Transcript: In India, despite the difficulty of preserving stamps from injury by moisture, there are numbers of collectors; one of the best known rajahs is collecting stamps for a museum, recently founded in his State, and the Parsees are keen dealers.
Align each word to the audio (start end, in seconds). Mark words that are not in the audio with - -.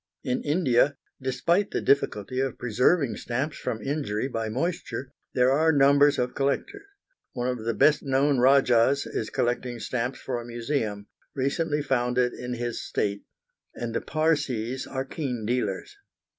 In 0.23 0.41
India, 0.41 0.97
despite 1.21 1.69
the 1.69 1.79
difficulty 1.79 2.39
of 2.39 2.57
preserving 2.57 3.17
stamps 3.17 3.57
from 3.59 3.83
injury 3.83 4.27
by 4.27 4.49
moisture, 4.49 5.13
there 5.35 5.51
are 5.51 5.71
numbers 5.71 6.17
of 6.17 6.33
collectors; 6.33 6.87
one 7.33 7.47
of 7.47 7.63
the 7.65 7.75
best 7.75 8.01
known 8.01 8.39
rajahs 8.39 9.05
is 9.05 9.29
collecting 9.29 9.77
stamps 9.79 10.19
for 10.19 10.41
a 10.41 10.47
museum, 10.47 11.05
recently 11.35 11.83
founded 11.83 12.33
in 12.33 12.55
his 12.55 12.81
State, 12.81 13.25
and 13.75 13.93
the 13.93 14.01
Parsees 14.01 14.87
are 14.87 15.05
keen 15.05 15.45
dealers. 15.45 15.95